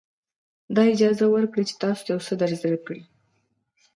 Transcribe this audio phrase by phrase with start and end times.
[0.75, 3.01] دا اجازه ورکړئ چې تاسو ته یو څه در زده کړي.